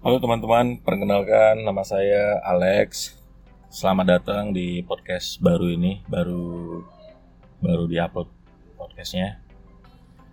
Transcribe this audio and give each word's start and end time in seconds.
Halo 0.00 0.16
teman-teman, 0.16 0.80
perkenalkan 0.80 1.60
nama 1.60 1.84
saya 1.84 2.40
Alex. 2.40 3.20
Selamat 3.68 4.16
datang 4.16 4.48
di 4.48 4.80
podcast 4.80 5.36
baru 5.44 5.68
ini, 5.76 6.00
baru 6.08 6.80
baru 7.60 7.84
diupload 7.84 8.24
podcastnya. 8.80 9.44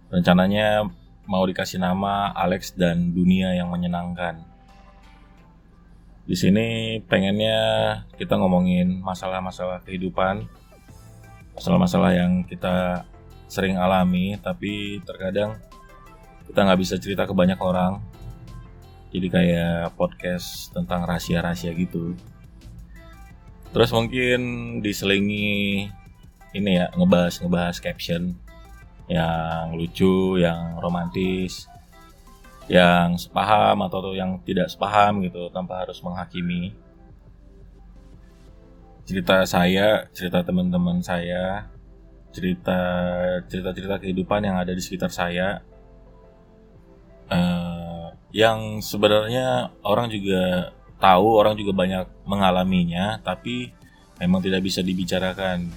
Rencananya 0.07 0.87
mau 1.27 1.43
dikasih 1.43 1.83
nama 1.83 2.31
Alex 2.31 2.79
dan 2.79 3.11
Dunia 3.11 3.59
yang 3.59 3.67
Menyenangkan. 3.67 4.39
Di 6.23 6.35
sini 6.39 7.03
pengennya 7.03 7.59
kita 8.15 8.39
ngomongin 8.39 9.03
masalah-masalah 9.03 9.83
kehidupan, 9.83 10.47
masalah-masalah 11.59 12.15
yang 12.15 12.47
kita 12.47 13.03
sering 13.51 13.75
alami, 13.75 14.39
tapi 14.39 15.03
terkadang 15.03 15.59
kita 16.47 16.63
nggak 16.63 16.79
bisa 16.79 16.95
cerita 16.95 17.27
ke 17.27 17.35
banyak 17.35 17.59
orang. 17.59 17.99
Jadi 19.07 19.27
kayak 19.31 19.95
podcast 19.95 20.75
tentang 20.75 21.07
rahasia-rahasia 21.07 21.71
gitu. 21.73 22.13
Terus 23.71 23.91
mungkin 23.95 24.39
diselingi 24.83 25.87
ini 26.55 26.71
ya 26.79 26.91
ngebahas 26.95 27.39
ngebahas 27.43 27.77
caption 27.79 28.35
yang 29.07 29.75
lucu, 29.75 30.39
yang 30.39 30.79
romantis, 30.83 31.67
yang 32.67 33.15
sepaham 33.15 33.79
atau 33.87 34.11
yang 34.11 34.43
tidak 34.43 34.67
sepaham 34.67 35.23
gitu 35.23 35.47
tanpa 35.51 35.87
harus 35.87 36.03
menghakimi. 36.03 36.75
Cerita 39.07 39.47
saya, 39.47 40.11
cerita 40.11 40.43
teman-teman 40.43 40.99
saya, 40.99 41.71
cerita 42.35 42.79
cerita-cerita 43.47 44.03
kehidupan 44.03 44.43
yang 44.43 44.59
ada 44.59 44.75
di 44.75 44.83
sekitar 44.83 45.07
saya 45.07 45.63
yang 48.37 48.85
sebenarnya 48.85 49.73
orang 49.81 50.13
juga 50.13 50.69
tahu 51.01 51.41
orang 51.41 51.57
juga 51.57 51.73
banyak 51.73 52.05
mengalaminya 52.29 53.17
tapi 53.25 53.73
memang 54.21 54.45
tidak 54.45 54.61
bisa 54.61 54.85
dibicarakan. 54.85 55.73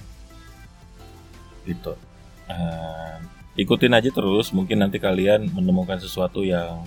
Gitu. 1.65 1.97
Uh, 2.45 3.17
ikutin 3.57 3.97
aja 3.97 4.13
terus 4.13 4.53
mungkin 4.53 4.85
nanti 4.85 5.01
kalian 5.01 5.49
menemukan 5.49 5.97
sesuatu 5.97 6.45
yang 6.45 6.85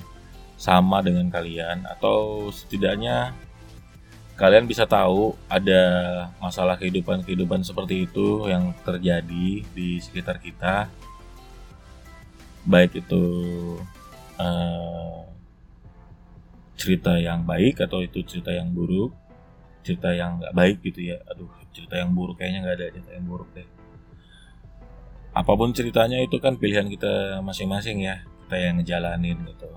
sama 0.54 1.02
dengan 1.02 1.26
kalian 1.26 1.82
atau 1.90 2.46
setidaknya 2.54 3.34
kalian 4.38 4.70
bisa 4.70 4.86
tahu 4.86 5.34
ada 5.50 5.82
masalah 6.38 6.78
kehidupan-kehidupan 6.78 7.66
seperti 7.66 8.06
itu 8.06 8.46
yang 8.46 8.70
terjadi 8.86 9.66
di 9.74 9.98
sekitar 9.98 10.38
kita. 10.38 10.86
Baik 12.62 13.02
itu 13.02 13.26
uh, 14.38 14.93
cerita 16.84 17.16
yang 17.16 17.48
baik 17.48 17.80
atau 17.80 18.04
itu 18.04 18.20
cerita 18.28 18.52
yang 18.52 18.68
buruk? 18.76 19.16
Cerita 19.80 20.12
yang 20.12 20.36
nggak 20.36 20.52
baik 20.52 20.76
gitu 20.84 21.16
ya. 21.16 21.16
Aduh 21.32 21.48
cerita 21.72 21.96
yang 21.96 22.12
buruk 22.12 22.36
kayaknya 22.36 22.60
nggak 22.68 22.76
ada 22.76 22.86
cerita 22.92 23.12
yang 23.16 23.24
buruk 23.24 23.48
deh. 23.56 23.64
Apa 25.32 25.52
pun 25.56 25.72
ceritanya 25.72 26.20
itu 26.20 26.36
kan 26.36 26.60
pilihan 26.60 26.84
kita 26.92 27.40
masing-masing 27.40 28.04
ya. 28.04 28.20
Kita 28.44 28.56
yang 28.60 28.84
ngejalanin 28.84 29.40
gitu. 29.48 29.72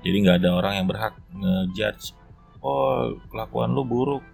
Jadi 0.00 0.16
nggak 0.24 0.36
ada 0.40 0.50
orang 0.56 0.74
yang 0.80 0.86
berhak 0.88 1.14
ngejudge 1.36 2.16
oh 2.64 3.20
kelakuan 3.28 3.76
lu 3.76 3.84
buruk. 3.84 4.24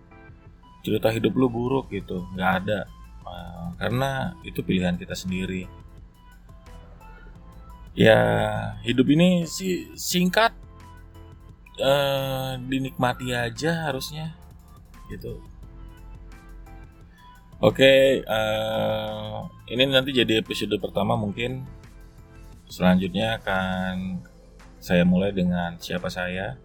Cerita 0.86 1.10
hidup 1.10 1.34
lu 1.34 1.50
buruk 1.50 1.90
gitu. 1.90 2.22
Nggak 2.38 2.52
ada. 2.62 2.78
Uh, 3.26 3.74
karena 3.74 4.38
itu 4.46 4.62
pilihan 4.62 4.94
kita 4.94 5.18
sendiri. 5.18 5.66
Ya 7.98 8.18
hidup 8.86 9.10
ini 9.10 9.50
sih 9.50 9.90
singkat 9.98 10.53
uh, 11.84 12.56
dinikmati 12.64 13.36
aja 13.36 13.92
harusnya 13.92 14.32
gitu. 15.12 15.36
Oke 17.60 17.80
okay, 17.80 18.00
uh, 18.24 19.46
ini 19.68 19.88
nanti 19.88 20.16
jadi 20.16 20.40
episode 20.40 20.74
pertama 20.80 21.14
mungkin. 21.16 21.64
Selanjutnya 22.64 23.38
akan 23.38 24.24
saya 24.80 25.04
mulai 25.04 25.30
dengan 25.30 25.76
siapa 25.76 26.08
saya. 26.08 26.56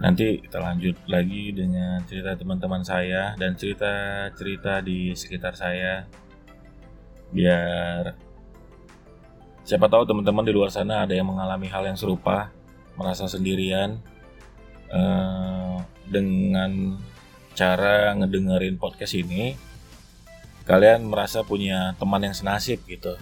Nanti 0.00 0.40
kita 0.42 0.58
lanjut 0.58 0.96
lagi 1.06 1.54
dengan 1.54 2.02
cerita 2.08 2.34
teman-teman 2.34 2.82
saya 2.82 3.38
dan 3.38 3.54
cerita-cerita 3.54 4.82
di 4.84 5.14
sekitar 5.14 5.54
saya. 5.54 6.06
Biar 7.32 8.12
siapa 9.62 9.86
tahu 9.88 10.04
teman-teman 10.04 10.44
di 10.44 10.52
luar 10.52 10.74
sana 10.74 11.06
ada 11.06 11.14
yang 11.14 11.28
mengalami 11.30 11.70
hal 11.70 11.86
yang 11.86 11.96
serupa, 11.96 12.50
merasa 12.96 13.28
sendirian 13.28 14.00
eh, 14.92 15.76
dengan 16.08 17.00
cara 17.52 18.12
ngedengerin 18.16 18.76
podcast 18.80 19.16
ini. 19.16 19.56
Kalian 20.62 21.10
merasa 21.10 21.42
punya 21.42 21.98
teman 21.98 22.22
yang 22.22 22.36
senasib 22.36 22.80
gitu. 22.86 23.18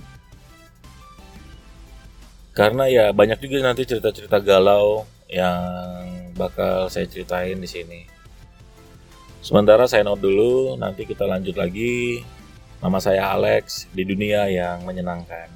Karena 2.52 2.84
ya 2.90 3.04
banyak 3.16 3.40
juga 3.40 3.64
nanti 3.64 3.88
cerita-cerita 3.88 4.42
galau 4.44 5.08
yang 5.30 6.34
bakal 6.36 6.90
saya 6.92 7.06
ceritain 7.08 7.56
di 7.56 7.68
sini. 7.70 8.00
Sementara 9.40 9.88
saya 9.88 10.04
note 10.04 10.20
dulu, 10.20 10.76
nanti 10.76 11.08
kita 11.08 11.24
lanjut 11.24 11.56
lagi. 11.56 12.20
Nama 12.84 12.98
saya 13.00 13.32
Alex 13.32 13.88
di 13.92 14.04
dunia 14.04 14.44
yang 14.52 14.84
menyenangkan. 14.84 15.48